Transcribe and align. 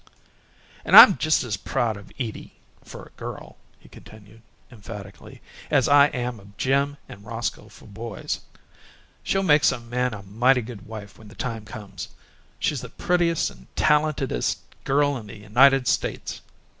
"And 0.83 0.97
I'm 0.97 1.15
just 1.19 1.43
as 1.43 1.57
proud 1.57 1.95
of 1.95 2.11
Edie, 2.19 2.55
for 2.83 3.05
a 3.05 3.09
girl," 3.19 3.57
he 3.79 3.87
continued, 3.87 4.41
emphatically, 4.71 5.43
"as 5.69 5.87
I 5.87 6.07
am 6.07 6.39
of 6.39 6.57
Jim 6.57 6.97
and 7.07 7.23
Roscoe 7.23 7.69
for 7.69 7.85
boys. 7.85 8.39
She'll 9.21 9.43
make 9.43 9.63
some 9.63 9.91
man 9.91 10.15
a 10.15 10.23
mighty 10.23 10.63
good 10.63 10.87
wife 10.87 11.19
when 11.19 11.27
the 11.27 11.35
time 11.35 11.65
comes. 11.65 12.07
She's 12.57 12.81
the 12.81 12.89
prettiest 12.89 13.51
and 13.51 13.67
talentedest 13.75 14.57
girl 14.85 15.15
in 15.17 15.27
the 15.27 15.37
United 15.37 15.87
States! 15.87 16.41